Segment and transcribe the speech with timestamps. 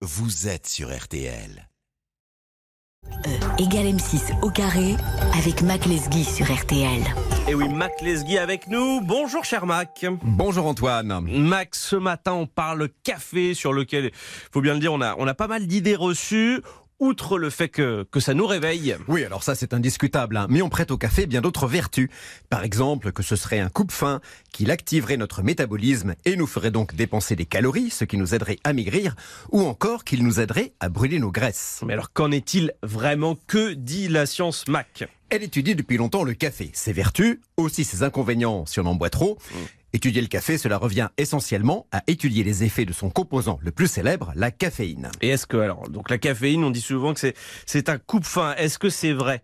[0.00, 1.68] vous êtes sur RTL.
[3.26, 4.94] E égale M6 au carré
[5.36, 7.02] avec Mac Lesguy sur RTL.
[7.48, 9.00] Et oui, Mac Lesguy avec nous.
[9.00, 10.06] Bonjour cher Mac.
[10.22, 11.20] Bonjour Antoine.
[11.22, 14.12] Max, ce matin on parle café sur lequel,
[14.52, 16.60] faut bien le dire, on a, on a pas mal d'idées reçues
[17.00, 18.96] outre le fait que, que ça nous réveille.
[19.06, 20.46] Oui, alors ça c'est indiscutable, hein.
[20.48, 22.08] mais on prête au café bien d'autres vertus.
[22.50, 24.20] Par exemple, que ce serait un coupe-faim,
[24.52, 28.58] qu'il activerait notre métabolisme et nous ferait donc dépenser des calories, ce qui nous aiderait
[28.64, 29.14] à maigrir,
[29.50, 31.82] ou encore qu'il nous aiderait à brûler nos graisses.
[31.86, 33.36] Mais alors qu'en est-il vraiment?
[33.46, 35.08] Que dit la science Mac?
[35.30, 39.10] Elle étudie depuis longtemps le café, ses vertus, aussi ses inconvénients si on en boit
[39.10, 39.38] trop.
[39.92, 43.88] Étudier le café, cela revient essentiellement à étudier les effets de son composant le plus
[43.88, 45.10] célèbre, la caféine.
[45.22, 47.32] Et est-ce que, alors, donc la caféine, on dit souvent que
[47.66, 48.54] c'est, un coupe-faim.
[48.58, 49.42] Est-ce que c'est vrai?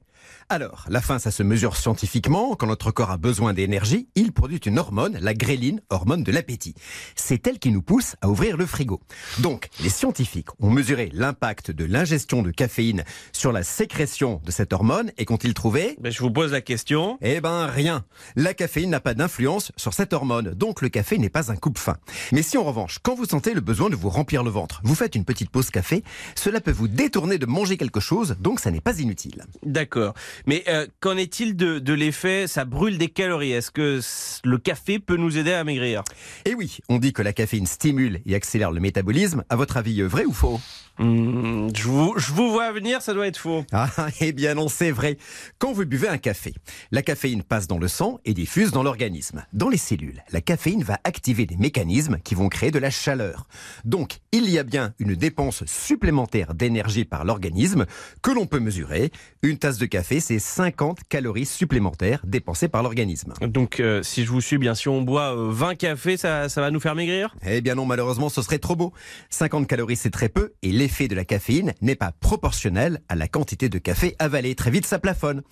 [0.48, 2.55] Alors, la faim, ça se mesure scientifiquement.
[2.55, 6.74] Quand notre corps a besoin d'énergie, il produit une hormone, la gréline, hormone de l'appétit.
[7.16, 9.01] C'est elle qui nous pousse à ouvrir le frigo.
[9.38, 14.73] Donc, les scientifiques ont mesuré l'impact de l'ingestion de caféine sur la sécrétion de cette
[14.73, 15.96] hormone et qu'ont-ils trouvé?
[16.01, 17.18] Ben, Je vous pose la question.
[17.23, 18.04] Eh ben, rien.
[18.37, 21.96] La caféine n'a pas d'influence sur cette hormone, donc le café n'est pas un coupe-faim.
[22.32, 24.95] Mais si en revanche, quand vous sentez le besoin de vous remplir le ventre, vous
[24.95, 26.04] faites une petite pause café,
[26.35, 29.45] cela peut vous détourner de manger quelque chose, donc ça n'est pas inutile.
[29.65, 30.13] D'accord.
[30.46, 32.46] Mais euh, qu'en est-il de, l'effet?
[32.46, 33.52] Ça brûle des calories.
[33.52, 34.01] Est-ce que
[34.45, 36.02] le café peut nous aider à maigrir?
[36.45, 39.45] Eh oui, on dit que la caféine stimule et accélère le métabolisme.
[39.48, 40.60] À votre avis, vrai ou faux?
[40.98, 43.65] Hmm, je, vous, je vous vois venir, ça doit être faux.
[43.73, 45.18] Ah, eh bien non, c'est vrai.
[45.59, 46.54] Quand vous buvez un café,
[46.92, 49.45] la caféine passe dans le sang et diffuse dans l'organisme.
[49.52, 53.48] Dans les cellules, la caféine va activer des mécanismes qui vont créer de la chaleur.
[53.85, 57.87] Donc, il y a bien une dépense supplémentaire d'énergie par l'organisme
[58.23, 59.10] que l'on peut mesurer.
[59.42, 63.33] Une tasse de café, c'est 50 calories supplémentaires dépensées par l'organisme.
[63.41, 66.60] Donc, euh, si je vous suis bien, si on boit 20 euh, cafés, ça, ça
[66.60, 67.34] va nous faire maigrir?
[67.47, 68.93] Eh bien non, malheureusement, ce serait trop beau.
[69.31, 73.28] 50 calories, c'est très peu, et l'effet de la caféine n'est pas proportionnel à la
[73.28, 74.55] quantité de café avalé.
[74.55, 75.43] Très vite, ça plafonne.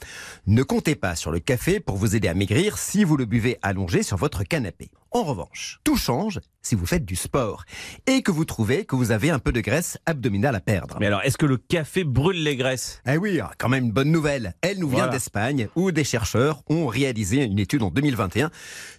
[0.46, 3.58] Ne comptez pas sur le café pour vous aider à maigrir si vous le buvez
[3.62, 4.90] allongé sur votre canapé.
[5.14, 7.64] En revanche, tout change si vous faites du sport
[8.06, 10.96] et que vous trouvez que vous avez un peu de graisse abdominale à perdre.
[11.00, 13.02] Mais alors, est-ce que le café brûle les graisses?
[13.06, 14.54] Eh oui, ah, quand même une bonne nouvelle.
[14.62, 18.50] Elle nous vient d'Espagne où des chercheurs ont réalisé une étude en 2021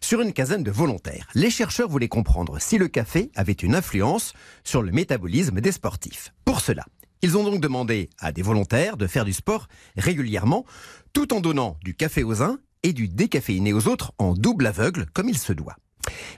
[0.02, 1.28] sur une quinzaine de volontaires.
[1.34, 6.32] Les chercheurs voulaient comprendre si le café avait une influence sur le métabolisme des sportifs.
[6.46, 6.86] Pour cela,
[7.24, 10.64] ils ont donc demandé à des volontaires de faire du sport régulièrement
[11.12, 15.08] tout en donnant du café aux uns et du décaféiné aux autres en double aveugle
[15.14, 15.76] comme il se doit.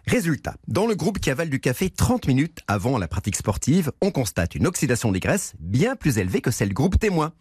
[0.07, 4.11] Résultat, dans le groupe qui avale du café 30 minutes avant la pratique sportive, on
[4.11, 7.33] constate une oxydation des graisses bien plus élevée que celle groupe témoin.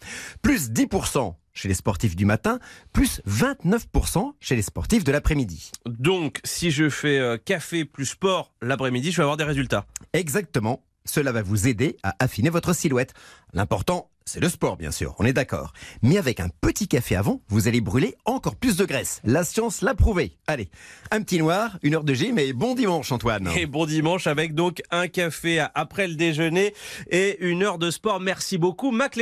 [0.42, 2.58] Plus 10% chez les sportifs du matin,
[2.92, 5.70] plus 29% chez les sportifs de l'après-midi.
[5.86, 9.86] Donc, si je fais euh, café plus sport l'après-midi, je vais avoir des résultats.
[10.12, 10.82] Exactement.
[11.06, 13.12] Cela va vous aider à affiner votre silhouette.
[13.52, 15.74] L'important, c'est le sport, bien sûr, on est d'accord.
[16.00, 19.20] Mais avec un petit café avant, vous allez brûler encore plus de graisse.
[19.22, 20.38] La science l'a prouvé.
[20.46, 20.70] Allez,
[21.10, 23.50] un petit noir, une heure de gym et bon dimanche, Antoine.
[23.54, 26.74] Et bon dimanche avec donc un café après le déjeuner
[27.10, 28.18] et une heure de sport.
[28.18, 29.14] Merci beaucoup, Mac